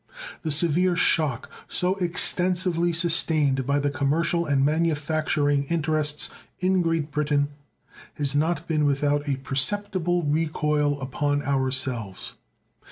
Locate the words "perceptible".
9.43-10.23